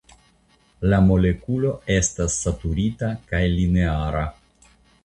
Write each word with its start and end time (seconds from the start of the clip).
La 0.93 0.99
molekulo 1.09 1.75
estas 1.99 2.41
saturita 2.47 3.13
kaj 3.31 3.47
lineara. 3.61 4.27